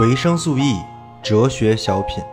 [0.00, 0.82] 维生素 E
[1.22, 2.24] 哲学小品。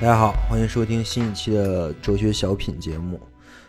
[0.00, 3.20] 大家好，欢迎收听新一期的哲学小品节目。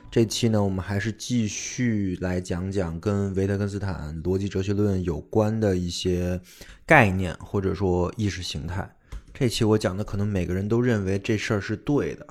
[0.09, 6.39] 这期呢，我们还是继续来讲讲跟维特根斯坦逻辑哲学论有关的一些
[6.85, 8.89] 概念，或者说意识形态。
[9.33, 12.25] 这期我讲的可能每个人都认为这事儿是对的，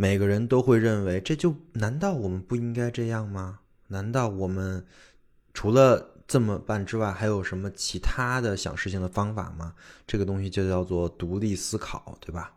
[0.00, 3.58] 每个人都会认为这就难道我们不应该这样吗？
[3.88, 4.86] 难道我们
[5.52, 9.74] 除了这么办之外，还有什么其他的想事情的方法吗？
[10.06, 12.54] 这个东西就叫做独立思考，对吧？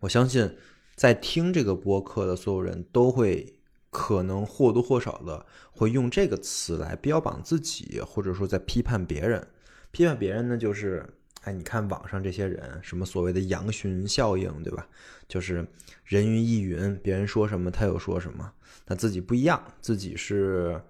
[0.00, 0.54] 我相信，
[0.94, 9.48] 在听这个播客的所有人都会可能或多或少的会用这个词来标榜自己，或者说在批判别人。
[9.92, 11.08] 批判别人呢，就是
[11.46, 14.84] 哎，你看网上这些人，什么所谓的羊群效应，对吧？
[15.28, 15.64] 就是
[16.04, 18.52] 人云亦云，别人说什么他又说什么，
[18.84, 20.82] 他自己不一样，自己是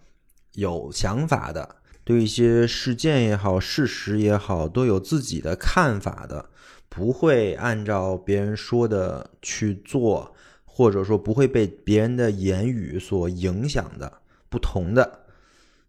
[0.55, 6.49] 有想法的，对一些事件也好，事实也好，都有自己的看法的。
[6.89, 15.27] 不会按照别人说的去做，或者说不会被别人的言语所影响的，不同的，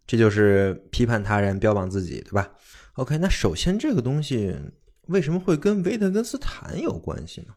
[0.06, 2.50] 这就是批判他人、标榜自己，对吧
[2.98, 4.56] ？OK，那首先这个东西
[5.06, 7.54] 为什么会跟维特根斯坦有关系呢？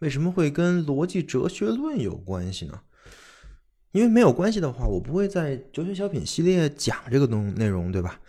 [0.00, 2.78] 为什么会跟逻辑哲学论有关系呢？
[3.92, 8.20] 因为没有关系的话，我不会在哲学小品系列讲这个东内容，对吧？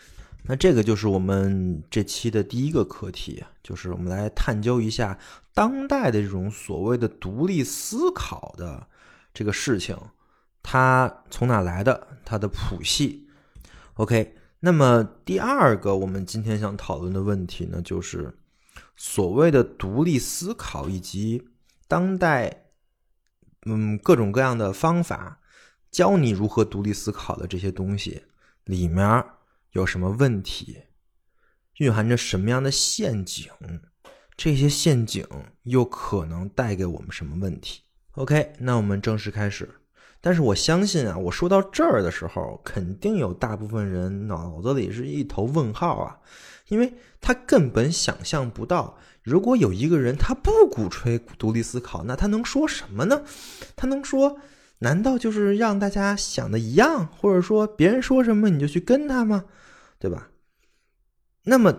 [0.43, 5.19] 那这个就是我们这期的第一个课题，就是我们来探究一下
[5.53, 8.87] 当代的这种所谓的独立思考的
[9.33, 9.97] 这个事情，
[10.61, 12.07] 它从哪来的？
[12.23, 13.27] 它的谱系。
[13.95, 14.35] OK，
[14.65, 18.33] 那么第二个我们今天想讨论的问题呢，就是
[18.95, 21.49] 所谓的独立思考以及
[21.85, 22.67] 当代
[23.65, 25.41] 嗯各种各样的方法，
[25.91, 28.23] 教你如何独立思考的这些东西
[28.63, 29.25] 里面。
[29.71, 30.83] 有什么问题？
[31.79, 33.51] 蕴含着什么样的陷阱？
[34.37, 35.27] 这些陷阱
[35.63, 37.81] 又可能带给我们什么问题
[38.13, 39.81] ？OK，那我们正式开始。
[40.25, 46.17] 但是我相信啊，我说到这儿的时候，肯定有大部分人脑子里是一头问号啊，
[46.69, 53.23] 因为他根本想象不到，如果有一个人他不鼓吹独立思考，那他能说什么呢？
[53.75, 54.37] 他能说？
[54.79, 59.45] 难道就是让大家想的一样，或者说别人说什么你就去跟他吗？
[59.99, 60.29] 对吧？
[61.43, 61.73] 那么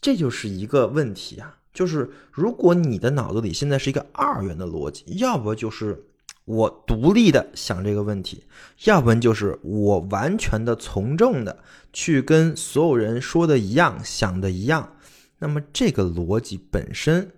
[0.00, 6.06] 这就是一个问题啊，就是如果你的脑子里现在是一个二元的逻辑，要不就是
[6.44, 8.44] 我独立的想这个问题，
[8.84, 11.62] 要不然就是我完全的从众的
[11.92, 14.96] 去跟所有人说的一样，想的一样，
[15.38, 17.30] 那么这个逻辑本身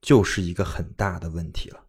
[0.00, 1.80] 就是一个很大的问题了。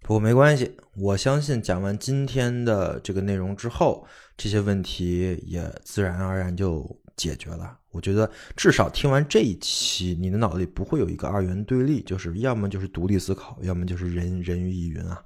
[0.00, 7.78] 不过没关系，我相信讲完今天的这个内容之后，这些问题也自然而然就解决了。
[7.96, 15.24] 我觉得至少听完这一期，你的脑子里不会有一个二元对立，就是要么就是独立思考，要么就是人人云亦云啊。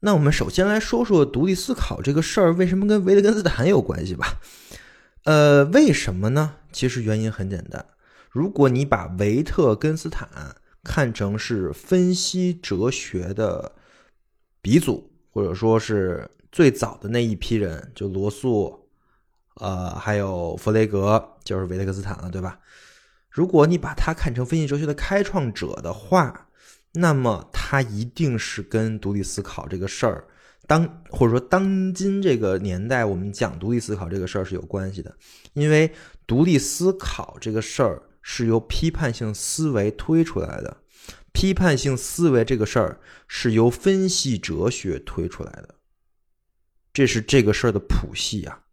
[0.00, 4.40] 那我们首先来说说独立思考这个事儿为什么跟维特根斯坦有关系吧。
[5.24, 6.54] 呃，为什么呢？
[6.72, 7.84] 其实原因很简单，
[8.30, 13.72] 如果你把维特根斯坦看成是分析哲学的
[14.62, 18.87] 鼻祖，或者说是最早的那一批人，就罗素，
[19.60, 22.58] 呃，还有弗雷格，就是维特根斯坦了，对吧？
[23.30, 26.48] 如果你把他看成分析哲学的开创者的话，
[26.92, 30.24] 那么他一定是跟独立思考这个事儿，
[30.66, 35.16] 当或者说当今这个年代，我们讲独立思考这个事儿是有关系的，
[35.52, 35.92] 因为
[36.26, 38.02] 独立思考这个事儿。
[38.20, 40.76] 是由批判性思维推出来的，
[41.32, 45.76] 批判性思维这个事儿是由分析哲学推出来的，
[46.92, 48.64] 这是这个事儿的谱系啊。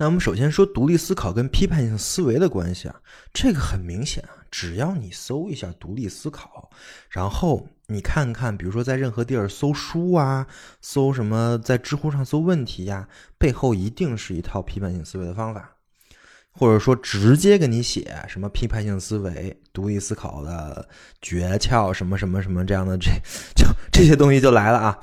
[0.00, 3.02] 那我们首先说独立思考跟批判性思维的关系啊，
[3.34, 6.70] 这个很明显啊，只要你搜一下独立思考，
[7.10, 10.46] 然后你看看，比如说在任何地儿搜书啊，
[10.80, 13.06] 搜什么，在知乎上搜问题呀，
[13.36, 15.76] 背后一定是一套批判性思维的方法，
[16.50, 20.88] 或者说直接给你写什么批判性思维、独立思考的
[21.20, 23.10] 诀窍，什么什么什么这样的，这
[23.54, 24.98] 就这些东西就来了啊。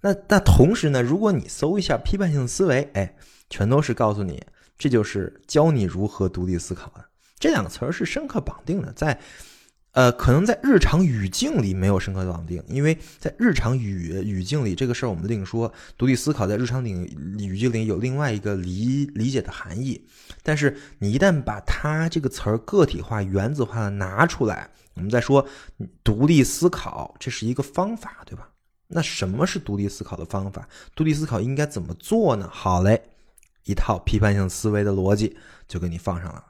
[0.00, 3.14] 那那同时呢，如果你搜一下批判性思维，哎。
[3.50, 4.42] 全都是告诉你，
[4.78, 7.04] 这就是教你如何独立思考的。
[7.38, 9.20] 这两个词儿是深刻绑定的，在
[9.92, 15.72] 呃，可能在日常语境里没有深刻绑定，因为在日常语语境里，这个事儿我们另说。
[15.98, 17.04] 独立思考在日常领
[17.38, 20.06] 语境里有另外一个理理解的含义，
[20.44, 25.44] 但是你一旦把它这个词儿个体化、原子化的拿出来，我们再说
[26.04, 28.48] 独立思考，这是一个方法，对吧？
[28.86, 30.68] 那什么是独立思考的方法？
[30.94, 32.48] 独立思考应该怎么做呢？
[32.52, 33.09] 好嘞。
[33.70, 35.36] 一套批判性思维的逻辑
[35.68, 36.44] 就给你放上了，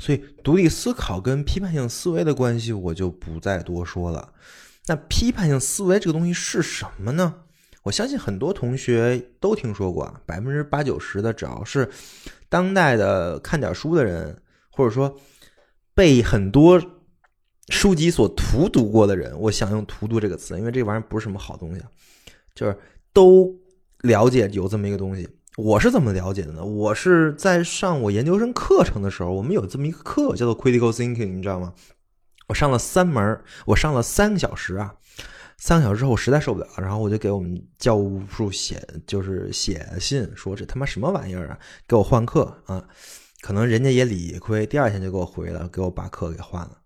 [0.00, 4.32] 所以独立思考跟批判性思维的关系我就不再多说了。
[4.86, 7.34] 那批判性思维这个东西是什么呢？
[7.84, 11.88] 我相信很多同学都听说过，百分之八九十的只要是
[12.48, 14.36] 当代的看点书的人，
[14.70, 15.16] 或者说
[15.94, 16.82] 被很多
[17.68, 21.82] 书籍所荼毒过的人，我想用“荼毒”这个词，因为这玩意儿不是什么好东西，
[22.54, 22.76] 就是
[23.12, 23.54] 都
[24.00, 25.28] 了解有这么一个东西。
[25.56, 26.64] 我是怎么了解的呢？
[26.64, 31.72] 我是在上我研究生课程的时候，我们有这么一个课叫做 critical thinking，你知道吗？
[32.48, 34.94] 我上了三门，我上了三个小时啊。
[35.56, 42.84] 三个小时之后，我实在受不了，然后我就给我们教务处写，就是写信说这他妈什么玩意儿啊，给我换课啊。
[43.40, 46.78] 可能人家也理亏，第二天就给我回了，给我把课给换了。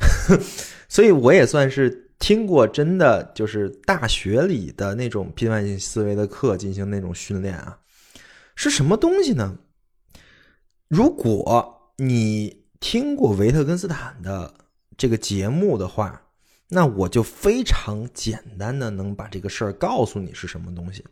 [0.88, 7.76] 所以我也算是听过真的，就是大学里的那种批判性思维的课进行那种训练啊。
[8.58, 9.56] 是什么东西呢？
[10.88, 14.52] 如果你听过维特根斯坦的
[14.96, 16.22] 这个节目的话，
[16.70, 21.04] 那我就非常简单的能把这个事儿告诉你是什么东西。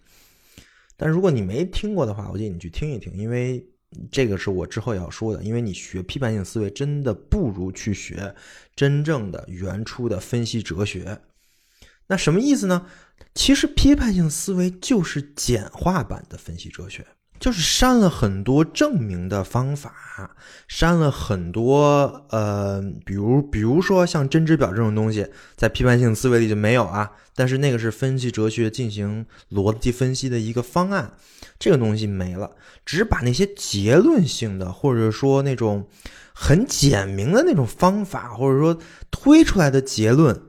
[0.96, 3.64] 但如果你没听过的话，我建议你去听一听，因为
[4.10, 5.40] 这个是我之后要说的。
[5.44, 8.34] 因为你学批判性思维真的不如去学
[8.74, 11.20] 真正的原初的分析哲学。
[12.08, 12.86] 那什么意思呢？
[13.36, 17.06] 其实批判性思维就是简化版的分析哲学。
[17.38, 20.36] 就是删了很多证明的方法，
[20.68, 27.12] 删了很多呃，比如比如说像真值表这种东西，在批判性思维里就没有啊。
[27.34, 31.12] 但是那个是分析哲学进行逻辑分析的一个方案，
[31.58, 32.52] 这个东西没了，
[32.86, 35.86] 只把那些结论性的或者说那种
[36.32, 38.78] 很简明的那种方法，或者说
[39.10, 40.40] 推出来的结论，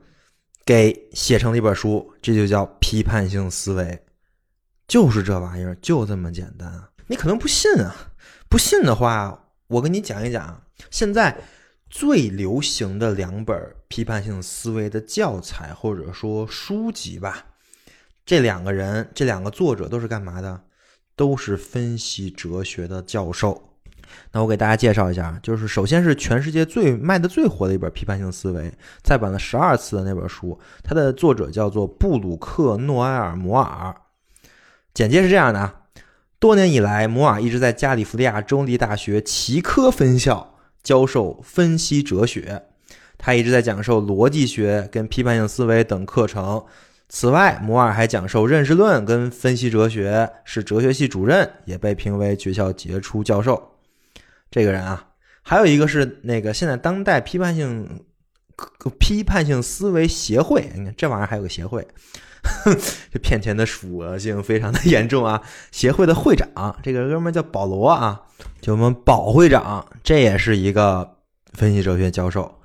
[0.64, 4.00] 给写成了一本书，这就叫批判性思维。
[4.88, 6.88] 就是这玩意儿，就这么简单啊！
[7.06, 7.94] 你可能不信啊，
[8.48, 11.36] 不信的话，我跟你讲一讲，现在
[11.90, 13.54] 最流行的两本
[13.88, 17.44] 批判性思维的教材或者说书籍吧。
[18.24, 20.58] 这两个人，这两个作者都是干嘛的？
[21.14, 23.62] 都是分析哲学的教授。
[24.32, 33.94] 那我给大家介绍一下，就是首先是全世界最卖的最火的一本批判性思维，再版了十二次的那本书，它的作者叫做布鲁克诺埃尔摩尔。
[34.98, 35.82] 简介是这样的啊，
[36.40, 42.64] 多年以来，摩尔一直在加利福尼亚州立大学奇科分校教授分析哲学，
[43.16, 46.60] 他一直在讲授逻辑学跟批判性思维等课程。
[47.08, 53.78] 此外，摩尔还讲授认识论跟分析哲学，是哲学系主任，也被评为学校杰出教授。
[54.50, 55.06] 这个人啊，
[55.42, 58.04] 还有一个是那个现在当代批判性
[58.98, 61.86] 批判性思维协会，你看这玩意儿还有个协会。
[63.12, 65.42] 这骗钱的属性非常的严重啊！
[65.70, 68.22] 协会的会长，这个哥们叫保罗啊，
[68.60, 71.16] 就我们保会长，这也是一个
[71.52, 72.60] 分析哲学教授，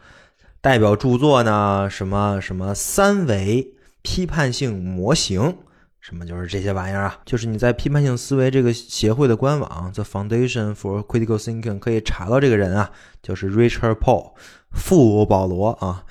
[0.62, 5.58] 代表著作呢，什么什么三维批判性模型，
[6.00, 14.34] 什么就是这些玩意儿啊，就是你在批判性思维这个协会的官网，The Foundation for Critical Thinking 可以查到这个人啊，就是 Richard Paul，
[14.72, 16.06] 富保罗啊，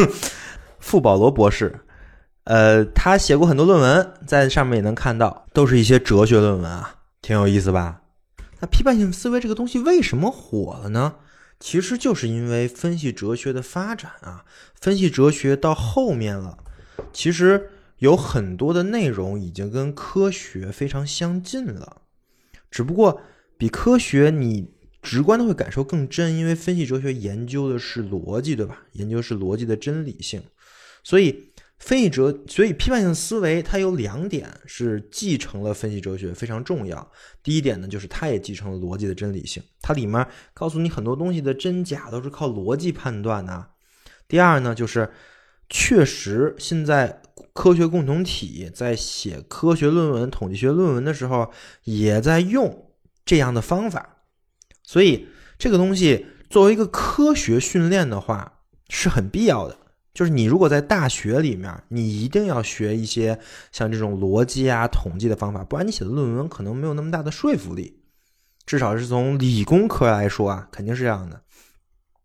[0.78, 1.80] 富保罗博士。
[2.44, 8.02] 呃，他写过很多论文，在上面也能看到，都是一些哲学论文啊，挺有意思吧？
[8.58, 11.14] 那批判性思维这个东西为什么火了呢？
[11.60, 14.44] 其实就是因为分析哲学的发展啊，
[14.80, 16.58] 分析哲学到后面了，
[17.12, 21.98] 其实有很多的内容已经跟科学非常相近了，
[22.68, 23.20] 只不过
[23.56, 24.68] 比科学你
[25.00, 28.80] 直观的会感受更真，因为分析哲学研究的是逻辑，对吧？
[28.94, 30.42] 研究是逻辑的真理性，
[31.04, 31.51] 所以。
[31.82, 37.10] 分析哲，所以批判性思维它有两点是继承了分析哲学非常重要。
[37.42, 40.24] 第一点呢，就是它也继承了逻辑的真理性，它里面
[40.54, 43.66] 告诉你很多东西的真假都是靠逻辑判断的。
[44.28, 45.10] 第二呢，就是
[45.68, 47.20] 确实现在
[47.52, 51.50] 科学共同体在写科学论文、统计学论文的时候，
[51.82, 52.92] 也在用
[53.26, 54.18] 这样的方法，
[54.84, 55.26] 所以
[55.58, 59.78] 这个东西作为一个科学训练的话是很必要的。
[60.14, 63.38] 就是你如果在大学里面，你一定要学一些
[63.70, 67.98] 像这种逻辑啊、统计的方法，不然你写的论文可能没有那么大的说服力。
[68.64, 71.42] 至少是从理工科来说啊，肯定是这样的。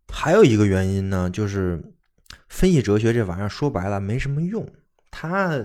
[0.07, 1.83] 还有一个原因呢，就是
[2.47, 4.67] 分析哲学这玩意儿说白了没什么用，
[5.09, 5.59] 它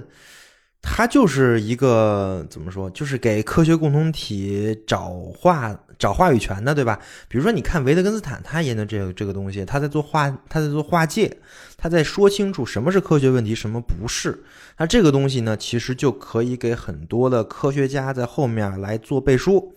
[0.82, 6.98] 它就是一个怎么说，就是给科学共同体找话找话语权的，对吧？
[7.28, 11.38] 比如说，你看维特根斯坦，他研究这个这个东西，他在做划，他在做划界，
[11.78, 14.42] 他在说清楚什么是科学问题，什么不是。
[14.76, 19.72] 那这个东西呢，其实就可以给很多的科学家在后面来做背书。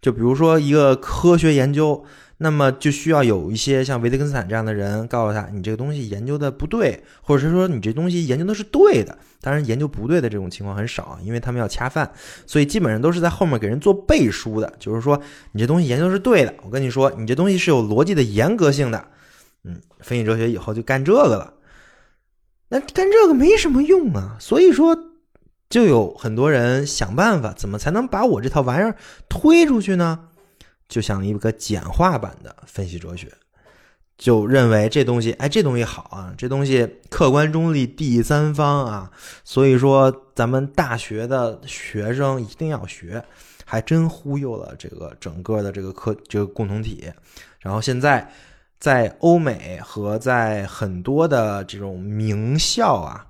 [0.00, 2.02] 就比如说一个科学研究，
[2.42, 9.18] 那么就需要有一些像维特根斯坦这样的人告诉他，你这个东西研究的不对，或者是说你这东西研究的是对的。
[9.42, 12.10] 当然，研究不对的这种情况很少，因为他们要恰饭，
[12.46, 14.72] 所以基本上都是在后面给人做背书的。
[14.78, 15.20] 就是说，
[15.52, 19.04] 你这东西研究是对的，我跟你说，你这东西是有逻辑的严格性的。
[19.64, 21.52] 嗯，分析哲学以后就干这个了，
[22.70, 24.38] 那干这个没什么用啊。
[24.40, 24.96] 所以说，
[25.68, 28.96] 就有很多人想办法，怎么才能把我这套玩意儿
[29.28, 30.29] 推出去呢？
[30.90, 33.32] 就像一个简化版的分析哲学。
[34.18, 39.10] 就认为这东西，哎，这东西好啊，这东西客观中立第三方啊，
[39.44, 43.24] 所以说咱们大学的学生一定要学，
[43.64, 47.10] 还真忽悠了这个整个的这个科这个共同体。
[47.60, 48.30] 然后现在
[48.78, 53.26] 在欧美和在很多的这种名校啊，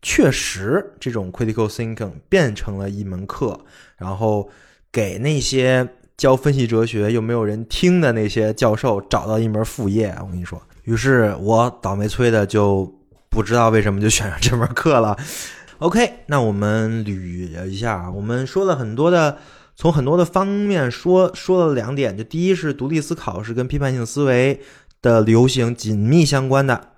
[0.00, 3.58] 确实这种 critical thinking 变成了一门课，
[3.96, 4.48] 然后
[4.92, 5.88] 给那些。
[6.24, 12.90] 教分析哲学又没有人听的那些教授找到一门副业，我跟你说，于是我倒霉催的就
[13.28, 15.14] 不知道为什么就选上这门课了。
[15.80, 19.36] OK，那我们捋一下，我们说了很多的，
[19.76, 24.62] 从很多的方面说说了两点，就第一是独立思考是跟批判性思维
[25.02, 26.92] 的流行紧密相关的，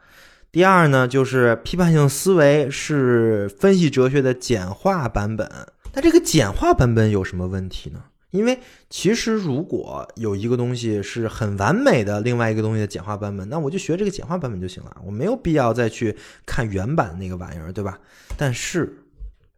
[0.52, 5.50] 第二呢就是批判性思维是分析哲学的简化版本，
[5.94, 7.98] 那这个简化版本有什么问题呢？
[8.30, 8.58] 因为
[8.90, 17.98] 其实如果有一个东西是很完美的，另外一个东西的简化版本，那我就学这个简化版本就行了，我没有必要再去看原版那个玩意儿，对吧？
[18.36, 19.04] 但是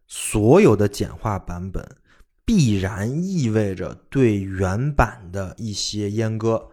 [0.07, 1.85] 所有的简化版本
[2.45, 6.69] 必然意味着对原版的一些阉割，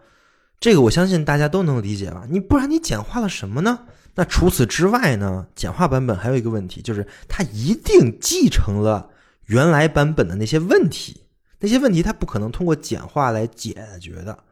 [0.59, 2.25] 这个我相信大家都能理解吧？
[2.29, 3.87] 你不然你简化了什么呢？
[4.15, 5.47] 那除此之外呢？
[5.55, 9.11] 简化版本还有一个问题，就是它一定继承了
[9.45, 11.21] 原来版本的那些问题。
[11.59, 14.43] 那些问题它不可能通过简化来解决的。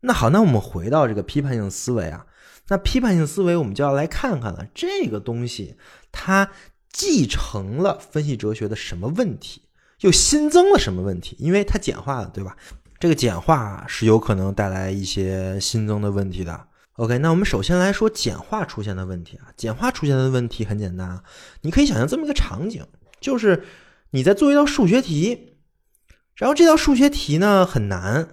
[0.00, 2.26] 那好，那我们回到这个批判性思维啊，
[2.68, 5.76] 那批判性思维我们就要来看看了，这个东西
[6.12, 6.50] 它
[6.92, 9.62] 继承了分析哲学的什么问题，
[10.00, 11.36] 又新增了什么问题？
[11.38, 12.54] 因为它简化了，对吧？
[13.00, 16.68] 这个简化是有可能带来一些新增的问题的。
[16.96, 21.22] OK，那我们首先来说简化出现的问题啊，简化出现的问题很简单啊，
[21.62, 22.86] 你可以想象这么一个场景，
[23.20, 23.64] 就是
[24.10, 25.53] 你在做一道数学题。
[26.36, 28.28] 然后这道数学题呢很难，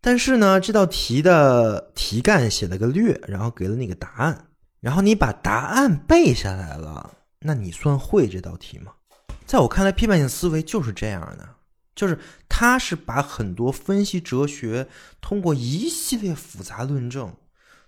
[0.00, 4.46] 但是呢这道题的题干写了个略，然后给了你个答案，
[4.80, 8.92] 然后你把答案背下来了，那你算会这道题吗？
[9.44, 11.48] 在我看来，批判性思维就是这样的，
[11.94, 14.86] 就是它是把很多分析哲学
[15.20, 17.34] 通过一系列复杂论证，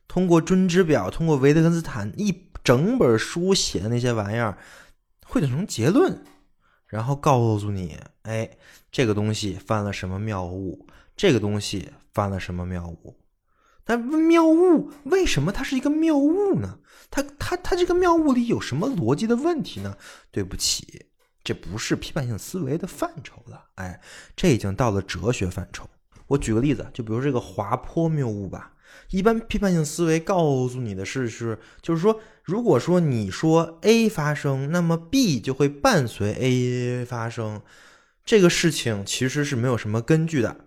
[0.09, 4.59] 通过谆之表，通过维特根斯坦一整本书写的那些玩意儿
[5.25, 6.25] 汇总成结论。
[6.87, 8.57] 然后告诉你，哎，
[8.90, 10.87] 这个东西犯了什么谬误？
[11.16, 13.16] 这个东西犯了什么谬误？
[13.85, 16.78] 但谬误为什么它是一个谬误呢？
[17.11, 19.97] 它它它这个谬误里有什么逻辑的问题呢？
[20.31, 21.07] 对不起，
[21.43, 24.00] 这不是批判性思维的范畴了，哎，
[24.35, 25.88] 这已经到了哲学范畴。
[26.26, 28.73] 我举个例子，就比如这个滑坡谬误吧。
[29.11, 37.63] 一般批判性思维告诉你的是，是就是说，如果说你说 A 发生，那么 B 就会伴随 A 发生，
[38.25, 40.65] 这个事情其实是没有什么根据的。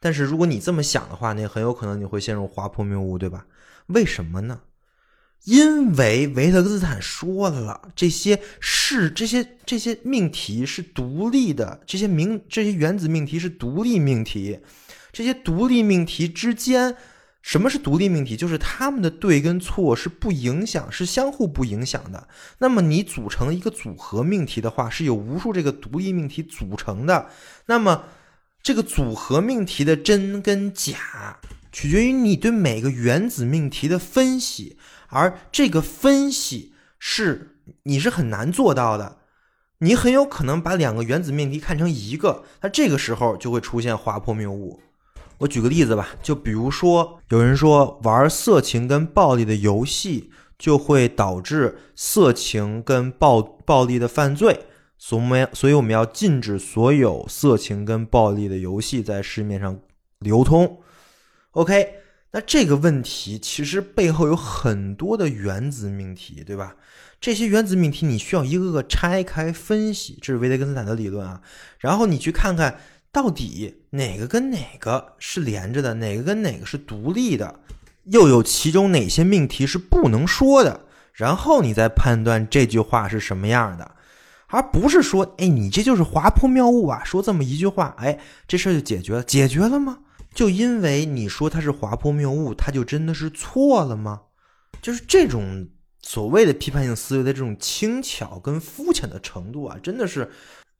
[0.00, 3.46] 但是如果你这么想的话，那很有可能你会陷入滑坡谬误，对吧？
[3.86, 4.62] 为什么呢？
[5.44, 14.60] 因为维特根斯坦说了，这些是这些这些命题是独立的，这些名这些原子命题是独立命题，
[15.12, 16.96] 这些独立命题之间。
[17.42, 18.36] 什么是独立命题？
[18.36, 22.28] 就是他们的对跟错是不影响，是相互不影响的。
[22.58, 27.28] 那么你组成一个组合命题的话，是有无数这个独立命题组成的。
[27.66, 28.04] 那么
[28.62, 31.40] 这个组合命题的真跟假，
[31.72, 39.18] 取决于你对每个原子命题的分析，而这个分析是你是很难做到的。
[39.78, 44.80] 你很有可能把两个原子命题看成一个，那这个时候就会出现划破谬误。
[45.42, 59.80] 我举个例子吧，就比如说，有人说玩色情跟暴力的游戏就会导致色情跟暴暴力的犯罪，所以所以我们要禁止所有色情跟暴力的游戏在市面上
[60.20, 60.78] 流通。
[61.50, 61.94] OK，
[62.30, 66.76] 那这个问题其实背后有很多的原子命题，对吧？
[67.20, 71.40] 这些原子命题你需要一个个拆开分析，这是维特根斯坦的理论啊。
[71.80, 72.78] 然后你去看看。
[73.12, 77.60] 到底哪个跟哪个是连着的，哪个跟哪个是独立的，
[78.04, 80.86] 又有其中哪些命题是不能说的？
[81.12, 83.96] 然后你再判断这句话是什么样的，
[84.46, 87.04] 而不是说，哎，你这就是划破谬误啊！
[87.04, 89.22] 说这么一句话，哎，这事儿就解决了？
[89.22, 89.98] 解决了吗？
[90.32, 94.22] 就因为你说它是划破谬误，它就真的是错了吗？
[94.80, 95.68] 就是这种
[96.00, 100.30] 所谓的批判性思维的这种轻巧跟肤浅的程度啊，真的是。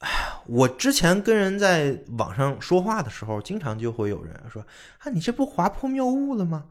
[0.02, 4.64] 哎呀，我之前跟人在网上说话的时候，经常就会有人说
[4.98, 6.64] ：“啊，你这不划破谬误了吗？”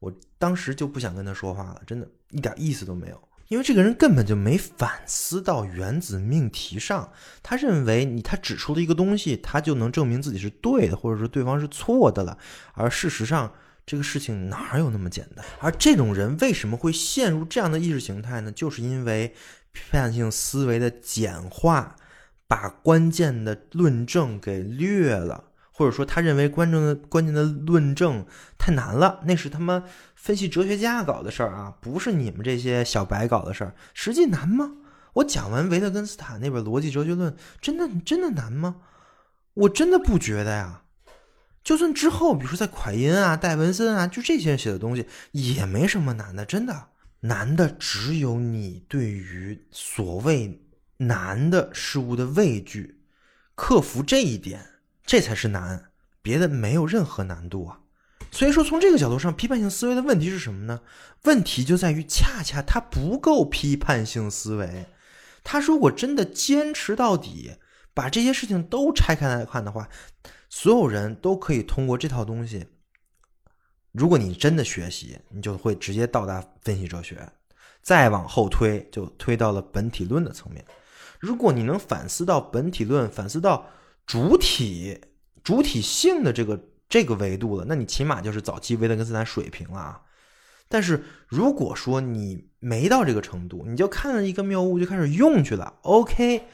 [0.00, 3.20] 我当时就不想跟他说话了，真的一点意思都没有。
[3.48, 7.10] 因为这个人根本就没反思到原子命题上，
[7.42, 12.38] 他认为你他指出了一个东西，他就能证明自己是对的，或者说对方是错的了。
[12.74, 13.52] 而事实上，
[13.84, 15.44] 这个事情哪有那么简单？
[15.60, 18.52] 而这种人为什么会陷入这样的意识形态呢？
[18.52, 19.34] 就是因为
[19.72, 21.96] 批判性思维的简化。
[22.48, 28.24] 把关键的论证给略了，或者说他认为关键的关键的论证
[28.58, 33.74] 太难了，那是他妈分析哲学家搞的事儿啊，不是你们这些小白搞的事儿。
[33.92, 34.72] 实际难吗？
[35.12, 38.76] 我讲完维特根斯坦那本《逻辑哲学论》，真的真的难吗？
[39.52, 40.82] 我真的不觉得呀。
[41.62, 46.46] 就算之后，比如说在蒯因啊、戴文森啊，就这些人写的东西，也没什么难的。
[46.46, 46.86] 真的
[47.20, 50.62] 难的只有你对于所谓。
[50.98, 53.00] 难的事物的畏惧，
[53.54, 54.64] 克服这一点，
[55.04, 55.90] 这才是难，
[56.22, 57.80] 别的没有任何难度啊。
[58.30, 60.82] 所以说，从这个角度上，批判性思维的问题是什么呢？
[61.24, 64.86] 问题就在于，恰恰它不够批判性思维。
[65.42, 67.52] 他如果真的坚持到底，
[67.94, 69.88] 把这些事情都拆开来看的话，
[70.50, 72.66] 所有人都可以通过这套东西。
[73.92, 77.26] 如果你真的学习，你就会直接到达分析哲学，
[77.80, 80.62] 再往后推，就推到了本体论的层面。
[81.18, 83.66] 如果你能反思到本体论，反思到
[84.06, 85.00] 主体
[85.42, 90.02] 主体性的这个这个维度了，那你起码就是早期维特根斯坦水平了啊。
[90.68, 96.44] 但是如果说你没到这个程度，你就看了一个谬误就开始用去了，OK，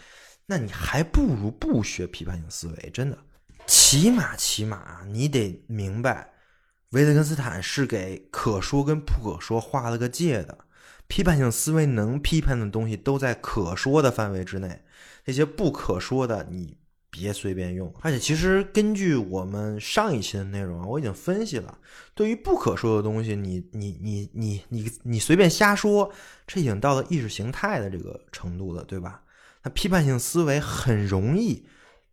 [0.47, 3.19] 那你还不如不学批判性思维，真的。
[3.67, 6.33] 起码起码你得明白，
[6.91, 10.64] 维特根斯坦是给可说跟不可说画了个界的。
[11.07, 14.83] 批判性思维能批判的东西都在可说的范围之内，
[15.27, 16.77] 那些不可说的你
[17.11, 17.93] 别随便用。
[18.01, 21.79] 而且，其实根据我们上一期的内容啊，我已经分析了，
[22.15, 26.11] 对于不可说的东西，你你你你你你随便瞎说，
[26.47, 29.23] 这已经到了意识形态的这个程度了，对吧？
[29.63, 31.65] 那批判性思维很容易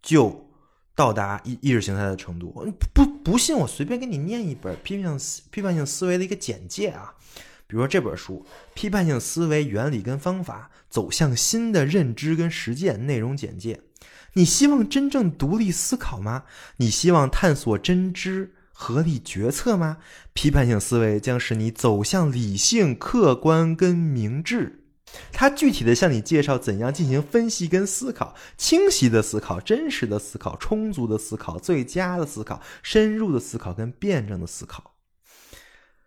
[0.01, 0.51] 就
[0.95, 2.53] 到达意意识形态的程度。
[2.93, 7.15] 不不信，我随便给你念一本批判性批判性思维的一个简介啊。
[7.71, 13.79] 比如说这本书《批判性思维原理跟方法：走向新的认知跟实践》内容简介。
[14.33, 16.43] 你希望真正独立思考吗？
[16.75, 19.99] 你希望探索真知、合理决策吗？
[20.33, 24.83] 批判性思维将使你走向理性、客观跟明智。
[25.31, 34.91] 它具体的向你介绍怎样进行分析跟思考：清晰的思考、真实的思考、充足的思考、最佳的思考、深入的思考跟辩证的思考。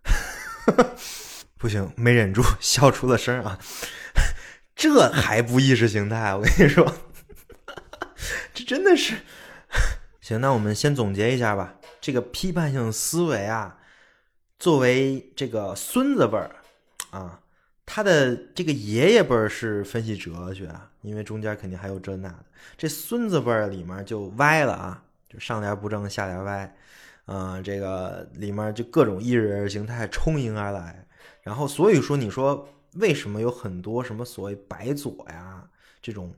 [1.65, 3.59] 不行，没忍住笑出了声啊！
[4.77, 6.35] 这还不意识形态？
[6.35, 6.95] 我跟你说，
[8.53, 9.17] 这真的是
[10.21, 10.43] 行。
[10.43, 11.77] 那我们先总结一下吧。
[12.03, 13.79] 这个批判性思维啊，
[14.59, 16.55] 作为这个孙子辈儿
[17.09, 17.41] 啊，
[17.87, 22.45] 他的这个爷爷辈儿是分析哲学啊，因为中间肯定还有这那的。
[22.77, 26.77] 这孙子辈儿里面就歪了啊，就上联不正下联歪，
[27.25, 31.04] 嗯，这个里面就各种意识形态充盈而来。
[31.45, 35.63] 然后，所以说，你说为什么有很多什么所谓白左呀
[36.03, 36.35] 这种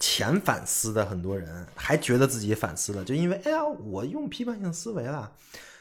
[0.00, 5.32] 浅反思的很多人，还觉得自己反思了，就因为哎呀，我用批判性思维了。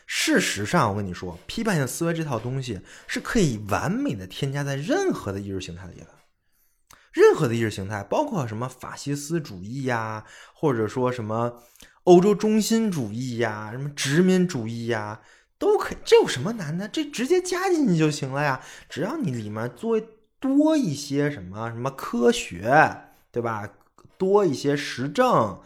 [0.05, 6.07] 事实上，我跟你说，批判性思维这套东西是可以完美的添加在任何的意识形态里的。
[7.11, 11.61] 任何的意识形态，包括什么法西斯主义呀，或者说什么
[12.03, 15.21] 欧洲中心主义呀，什么殖民主义呀，
[15.57, 15.97] 都可以。
[16.03, 16.87] 这有什么难的？
[16.87, 18.61] 这直接加进去就行了呀。
[18.89, 20.01] 只要你里面做
[20.39, 22.97] 多一些什么什么科学，
[23.31, 23.69] 对吧？
[24.17, 25.59] 多一些实证，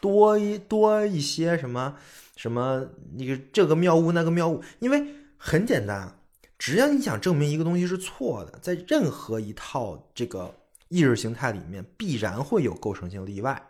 [0.00, 1.96] 多一多一些什么
[2.36, 6.18] 什么那个这个谬误那个谬误，因为很简单，
[6.58, 10.54] 只要你想证明一个东西是错的，在任何一套这个。
[10.90, 13.66] 意识形态里面必然会有构成性例外，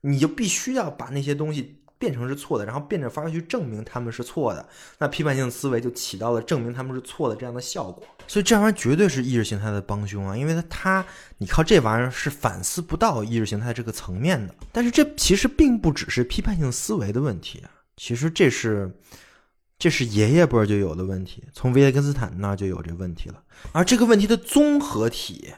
[0.00, 4.68] 你就必须要把那些东西变成是错的，然后变着法儿去证明他们是错的。
[4.98, 8.02] 那批判性思维就起到了证明他们是错的这样的效果。
[8.26, 10.36] 所以这玩意儿绝对是意识形态的帮凶啊！
[10.36, 11.06] 因为它它
[11.38, 14.54] 你靠这玩意儿是反思不到意识形态这个层面的。
[14.72, 18.90] 但是这其实并不只是批判性思维的问题啊，其实这是
[19.78, 23.42] 这是爷爷辈就有的问题，从维特根斯坦那就有这问题了。
[23.72, 25.52] 而这个问题的综合体。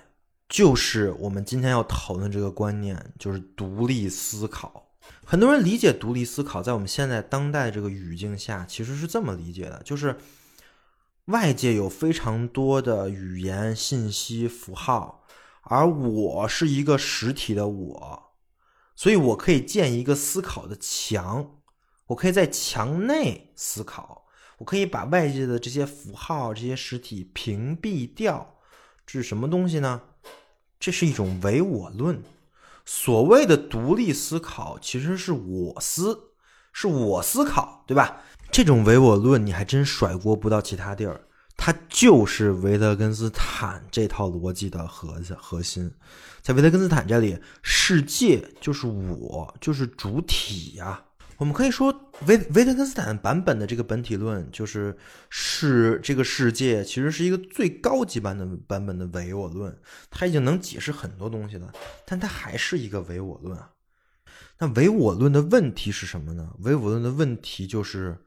[0.48, 4.84] 就是我们今天要讨论这个观念，就是独立思考。
[5.24, 10.16] 很多人理解独立思考，在我们现在当代这个语境下，其实是这么理解的：就是
[11.26, 15.24] 外界有非常多的语言、信息、符号，
[15.62, 18.32] 而我是一个实体的我，
[18.96, 21.60] 所以我可以建一个思考的墙，
[22.08, 24.26] 我可以在墙内思考，
[24.58, 28.56] 我可以把外界的这些符号、这些实体屏蔽掉。
[29.06, 30.02] 这是什么东西呢？
[30.78, 32.22] 这是一种唯我论，
[32.84, 36.32] 所谓的独立思考其实是我思，
[36.72, 38.22] 是我思考，对吧？
[38.50, 41.20] 这种唯我论你还真甩锅不到其他地儿，
[41.56, 45.92] 它就是维特根斯坦这套逻辑的核核心。
[46.42, 51.04] 在维特根斯坦这里，世界就是我，就是主体呀。
[51.40, 51.90] 我们可以说，
[52.26, 54.94] 维维特根斯坦版本的这个本体论，就是
[55.30, 59.74] 是这个世界其实是一个最高级版的版本的唯我论，
[60.10, 61.72] 它已经能解释很多东西了，
[62.04, 63.70] 但它还是一个唯我论啊。
[64.58, 66.50] 那唯我论的问题是什么呢？
[66.58, 68.18] 唯我论的问题就是，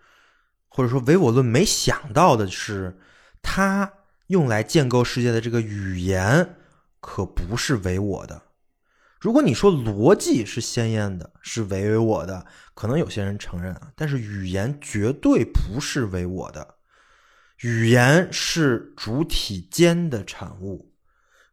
[0.68, 2.98] 或者说唯我论没想到的是，
[3.44, 3.94] 它
[4.26, 6.56] 用来建构世界的这个语言
[7.00, 8.42] 可不是唯我的。
[9.24, 16.76] 如果你说逻辑是鲜艳的，是唯我的，可能有些人承认啊，但是语言绝对不是唯我的，
[17.62, 20.92] 语言是主体间的产物，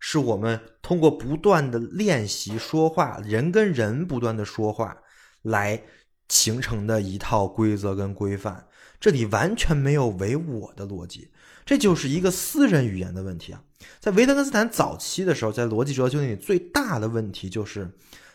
[0.00, 4.96] 是我们通过不断的练习说话，人跟人不断的说话
[5.42, 5.80] 来
[6.28, 8.66] 形成的一套规则跟规范，
[8.98, 11.30] 这里完全没有唯我的逻辑。
[11.64, 13.62] 这就是一个私人语言的问题啊！
[13.98, 17.90] 在维特根斯坦早期的时候，在逻辑哲学里最大的问题就是，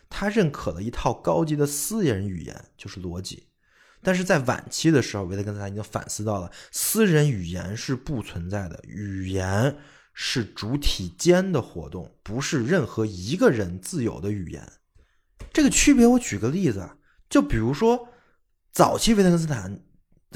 [0.09, 3.47] 他认可了一套高级的私人语言，就是逻辑。
[4.03, 9.77] 但是在晚期的时候，维特根斯坦已经反思到了，私人语言是不存在的，语言
[10.13, 14.71] 是主体间的活动，不是任何一个人自有的语言。
[15.51, 16.97] 这个区别，我举个例子啊，
[17.29, 18.09] 就比如说，
[18.71, 19.79] 早期维特根斯坦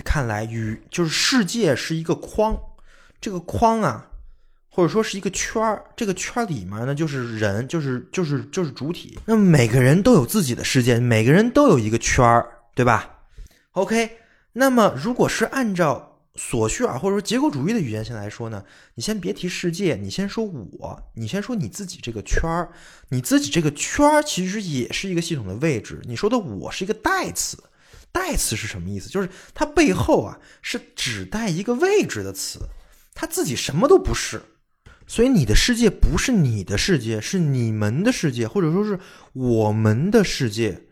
[0.04, 2.58] 看来，语就是世界是一个框。
[3.22, 4.09] 这个框啊，
[4.80, 9.20] 或者说是一个圈儿，这个圈儿里面呢，就是人，就是就是就是主体。
[9.26, 13.24] 那么每个人都有自己的世界，每个人都有一个圈儿，对吧
[13.72, 14.12] ？OK，
[14.54, 18.64] 那么如果是按照索绪尔或者说结构主义的语言先来说呢，
[18.96, 22.70] 你先别提世界，你先说我，你先说你自己这个圈儿，
[23.10, 26.00] 你自己这个圈儿其实也是一个系统的位置。
[26.06, 27.62] 你说的我是一个代词，
[28.14, 29.10] 代词是什么意思？
[29.10, 32.60] 就是它背后啊是指代一个位置的词。
[33.16, 34.42] 他自己什么都不是，
[35.10, 39.00] 所以你的世界不是你的世界，是你们的世界，或者说是
[39.34, 40.84] 我们的世界。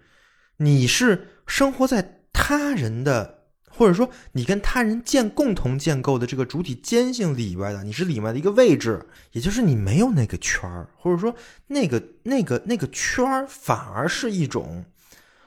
[0.57, 11.35] 你是生活在他人的，或者说你跟他人建共同建构的这个主体间性里边的，你是里面的一个位置，也就是你没有那个圈儿，或者说
[11.67, 14.83] 那个那个那个圈儿反而是一种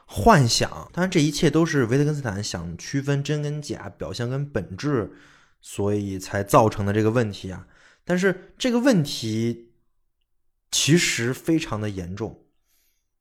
[0.06, 0.70] 幻想。
[0.92, 5.10] 当然，这一切都是维特根斯坦想区分真跟假，表象跟本质。
[5.62, 7.66] 所以才造成的这个问题啊，
[8.10, 9.68] 但是这个问题
[10.72, 12.40] 其实非常的严重，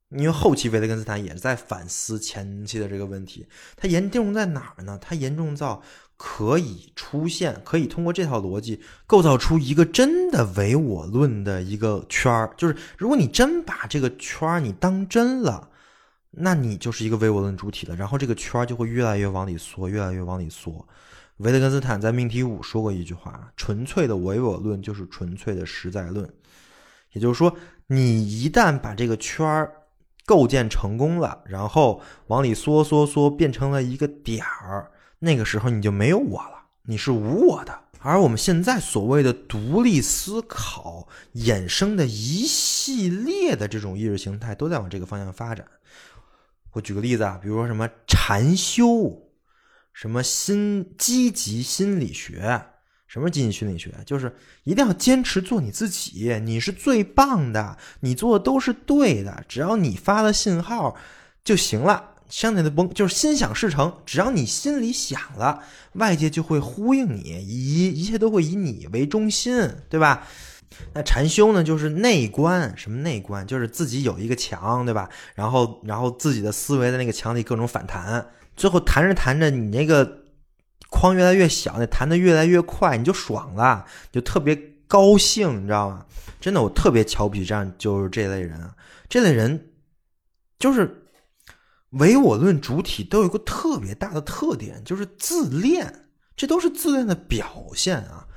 [0.08, 3.46] 因为后期维特根斯坦也是在反思前期的这个问题。
[3.76, 4.98] 它严重在哪儿呢？
[5.00, 5.80] 它严重到
[6.16, 12.52] 可以出现，可以通过这套逻辑构造出一个真的唯我论的一个圈儿。
[12.56, 15.70] 就是如果你真把这个圈儿你当真了，
[16.32, 17.94] 那你就是一个唯我论主体了。
[17.94, 20.84] 然后这个圈儿就会越来越往里缩，越来越往里缩。
[21.40, 26.30] 维特根斯坦在命题五说过一句话：“纯粹的唯我论就是纯粹的实在论。”
[27.12, 29.72] 也就是说，你一旦把这个圈儿
[30.26, 37.80] 构建成功了，然后往里缩缩缩，变成了一个点儿，那个时候你就没有我了，你是无我的。
[38.00, 45.66] 而我们现在所谓的独立思考衍生的一系列的这种意识形态，都在往这个方向发展。
[46.72, 49.29] 我举个例子啊，比如说什么禅修，
[49.92, 52.62] 什么心积极心理学，
[53.06, 60.96] 什么积极心理学，就是一定要坚持做你自己，你是最棒的，你做的都是对的，只要你发了信号
[61.44, 62.06] 就行了。
[62.28, 70.28] 相对的崩就是心想事成，只要你心里想了，外界就会呼应你，一一切都会以你为中心，对吧？
[70.94, 73.44] 那禅修呢，就是内观，什么内观？
[73.44, 75.10] 就是自己有一个墙，对吧？
[75.34, 78.24] 然后，然后自己的思维在那个墙里各种反弹，
[78.60, 80.24] 最后弹着弹着，你那个
[80.90, 84.54] 框越来越小，那弹的越来越快，你就爽了，就特别
[84.86, 86.04] 高兴，你知道吗？
[86.40, 88.70] 真的，我特别瞧不起这样就是这类人，
[89.08, 89.70] 这类人
[90.58, 90.98] 就是。
[91.94, 96.04] 唯我论主体都有一个特别大的特点，就是自恋，
[96.36, 98.28] 这都是自恋的表现啊。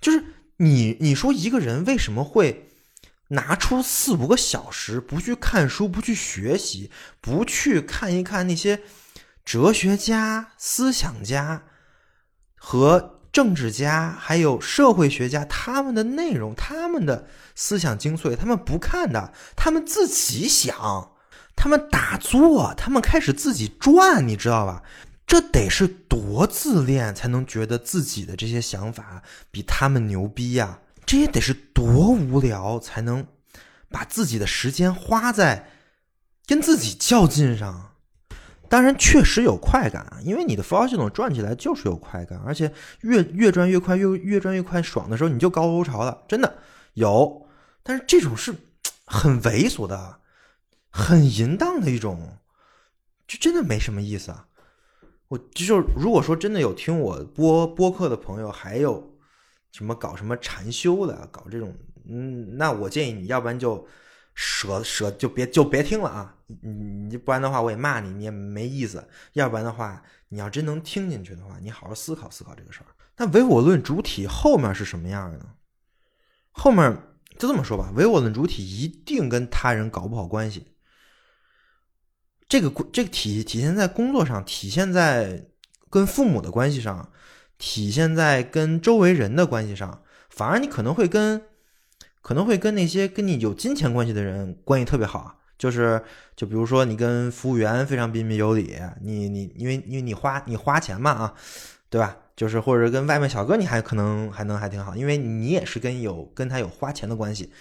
[0.00, 0.24] 就是
[0.56, 2.68] 你，你说一个人为什么会
[3.28, 8.82] 拿出四五个小时不去看书、不去学习、不去看一看那些
[9.44, 11.62] 哲学家、思想家
[12.56, 21.12] 和政治家，还有社会学家他们的内容、他们的思想精髓，他们不看的，他们自己想。
[21.56, 24.82] 他们打坐，他们开始自己转，你知道吧？
[25.26, 30.78] 这得是多自恋才能觉得自己的这些想法比他们牛逼呀？
[31.04, 33.26] 这也得是多无聊才能
[33.90, 35.68] 把自己的时间花在
[36.46, 37.89] 跟自己较劲上？
[38.70, 46.58] 当然，确实有快感啊，因为你的符号系统转起来就是有快感，而且越越转越快，越越转越快，爽的时候你就高高潮了，真的
[46.94, 47.46] 有。
[47.82, 48.54] 但是这种是
[49.04, 50.16] 很猥琐的。
[50.92, 52.38] 很淫荡的一种，
[53.28, 54.48] 就真的没什么意思啊！
[55.28, 59.16] 我就如果说真的有听我播播客的朋友，还有
[59.70, 61.72] 什么搞什么禅修的，搞这种，
[62.08, 63.86] 嗯，那我建议你要不然就
[64.42, 66.34] 舍舍就别就别听了啊！
[66.46, 66.70] 你
[67.10, 69.06] 你不然的话我也骂你，你也没意思。
[69.34, 72.86] 要不然的话，你要真能听进去的话，你好好思考思考这个事儿。
[73.18, 75.44] 那唯我论主体后面是什么样的呢？
[76.52, 76.90] 后面
[77.38, 80.68] 就这么说吧，唯我论主体一定跟他人搞不好关系。
[82.48, 85.50] 这个这个体体现在工作上，体现在
[85.90, 87.12] 跟父母的关系上，
[87.58, 90.02] 体现在跟周围人的关系上。
[90.30, 91.42] 反而你可能会跟，
[92.22, 95.38] 可能会跟那些跟你有金钱关系的人关系特别好。
[95.58, 96.02] 就是，
[96.34, 101.34] 就比如说你跟服务员非常彬彬有礼，你你因为因为你花你花钱嘛啊，
[101.90, 102.16] 对吧？
[102.34, 107.52] 就是或者跟外卖小哥你还可能还能还挺好，因为你也是跟有跟他有花钱的关系。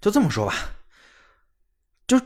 [0.00, 0.54] 就这么说吧。
[2.06, 2.18] 就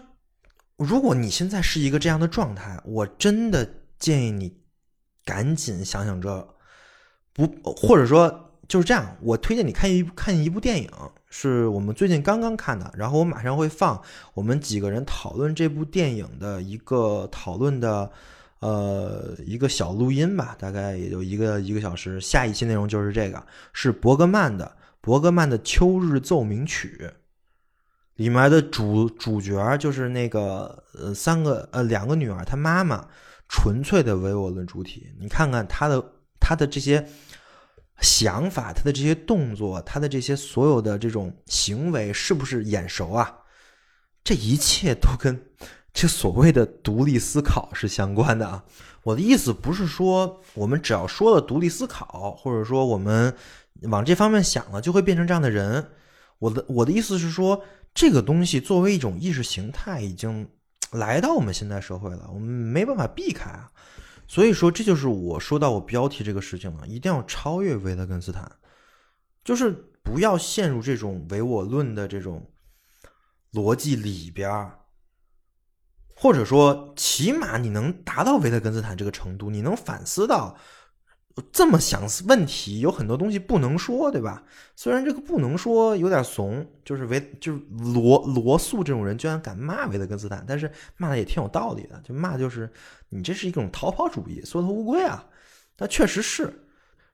[0.76, 4.60] 如果你现在是一个这样的状态，我真的建议你
[5.24, 6.56] 赶紧想想这
[7.32, 9.16] 不，或者说就是这样。
[9.20, 10.88] 我推荐你看一看一部电影，
[11.36, 14.00] 是我们最近刚刚看的，然后我马上会放
[14.34, 18.08] 我们几个人讨论这部电影的一个讨论的
[18.60, 22.20] 呃一个小录音吧，大概也就一个一个小时。
[22.20, 26.96] 下一期内容就是这个，是伯格曼的伯格曼的《秋日奏鸣曲》。
[28.14, 33.08] 里面的主主角就是那个呃三个呃两个女儿，她妈妈
[33.48, 35.12] 纯粹的唯我论主体。
[35.18, 36.00] 你看看她的
[36.38, 37.04] 她的这些
[38.00, 43.38] 想法，他的这些动作，他的这些所有的这种行为，是不是眼熟啊？
[44.22, 45.40] 这一切都跟
[45.92, 48.64] 这所谓的独立思考是相关的啊！
[49.02, 53.35] 我的意思不是说我们只要说了独立思考，或者说我们
[53.83, 55.87] 往这方面想了，就会变成这样的人。
[56.38, 57.64] 我的我的意思是说。
[57.96, 60.48] 这个东西作为一种意识形态，已经
[60.90, 63.70] 来到我们现代社会了，我们没办法避开啊。
[64.26, 68.50] 所以说，这就是我说到我标题这个事情了，一定要超越维特根斯坦，
[69.44, 69.70] 就是
[70.02, 72.50] 不要陷入这种唯我论的这种
[73.52, 74.70] 逻辑里边
[76.16, 80.56] 或者说，起码你能达到维特根斯坦这个程度，你能反思到。
[81.50, 84.44] 这么想问题，有很多东西不能说，对吧？
[84.76, 87.60] 虽然这个不能说有点怂，就是维就是
[87.94, 92.72] 罗罗素这种人居然敢骂维特根斯坦，但是骂的也挺有道理的，就骂就是
[93.08, 95.26] 你这是一种逃跑主义，缩头乌龟啊！
[95.76, 96.64] 那确实是，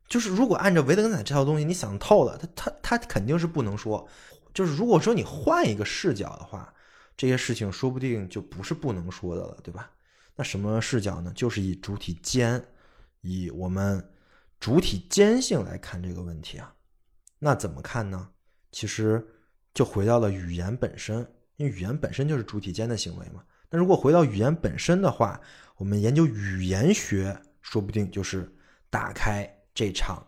[0.06, 4.06] 就是如果按照维特根斯坦这套东西，你想透了，他他他肯定是不能说。
[4.52, 6.70] 就是如果说你换一个视角的话，
[7.16, 9.90] 这些事情说不定就不是不能说的了，对吧？
[10.36, 11.32] 那什么视角呢？
[11.34, 12.62] 就是以主体间。
[13.22, 14.02] 以我们
[14.58, 16.74] 主体间性来看这个问题啊，
[17.38, 18.28] 那怎么看呢？
[18.72, 19.26] 其实
[19.74, 21.18] 就回到了语言本身，
[21.56, 23.42] 因为语言本身就是主体间的行为嘛。
[23.70, 25.40] 那如果回到语言本身的话，
[25.76, 28.52] 我们研究语言学说不定就是
[28.90, 30.26] 打开这场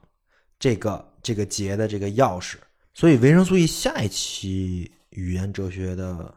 [0.59, 2.57] 这个这个节的这个钥匙。
[2.94, 6.35] 所以维生素 E 下一期语言哲学的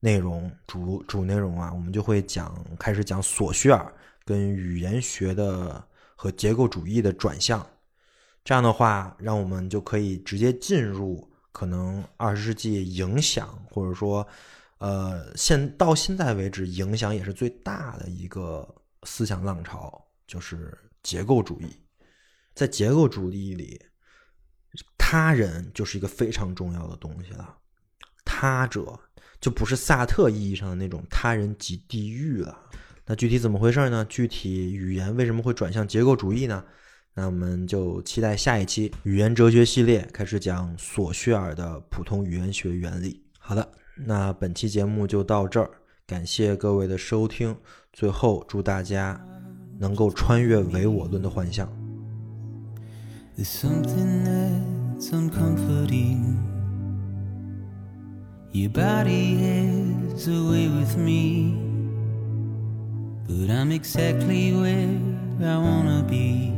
[0.00, 3.92] 内容主主内容啊，我们就会讲开始讲索绪尔
[4.28, 7.66] 跟语言学的和结构主义的转向。
[8.44, 14.26] 这样的话，让我们就可以直接进入可能二十世纪影响，或者说，
[14.80, 18.68] 呃，现到现在为止影响也是最大的一个
[19.04, 21.66] 思想浪潮，就是结构主义。
[22.54, 23.80] 在结构主义里，
[24.98, 27.56] 他人就是一个非常重要的东西了。
[28.26, 29.00] 他者
[29.40, 32.67] 就不是萨特意义上的那种他人即地狱了。
[33.08, 34.04] 那具体怎么回事呢？
[34.04, 36.62] 具体语言为什么会转向结构主义呢？
[37.14, 43.24] 那我们就期待下一期语言哲学系列开始讲索绪尔的普通语言学原理。
[43.38, 43.66] 好的，
[44.06, 45.70] 那本期节目就到这儿，
[46.06, 47.56] 感谢各位的收听。
[47.94, 49.18] 最后，祝大家
[49.80, 51.66] 能够穿越唯我论的幻象。
[58.50, 61.67] You body has a way with me,
[63.28, 64.88] but I'm exactly where
[65.42, 66.52] I wanna be.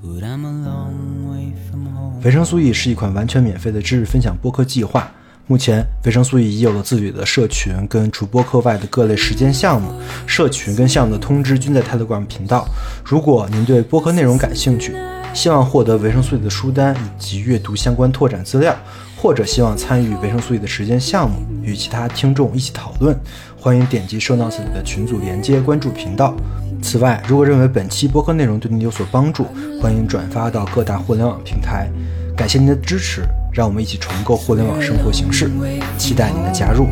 [0.00, 2.20] But I'm a long way from home.
[2.22, 5.10] 维生素 E 是一款完全免费的知识分享播客计划。
[5.48, 9.92] 目前，维生素 E 已有了自己的社群跟除播客外的各类实践项目。
[10.26, 12.68] 社群跟项目的通知均在 Telegram 频道。
[13.04, 14.94] 如果您对播客内容感兴趣，
[15.34, 18.76] 希望获得维生素 E 的书单以及阅读相关拓展资料，
[19.26, 23.18] 或者希望参与维生素 E 的实践项目，与其他听众一起讨论，
[23.58, 26.32] 欢迎点击收到自己的群组连接，关注频道。
[26.80, 29.44] 此外，如果认为本期播客内容对您有所帮助，
[29.82, 31.90] 欢迎转发到各大互联网平台。
[32.36, 35.50] 感谢您的支持，让我们一起重构互联网生活形式，
[35.98, 36.86] 期待您的加入。